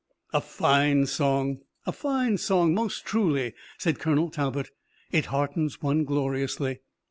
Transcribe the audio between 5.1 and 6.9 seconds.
"It heartens one gloriously!"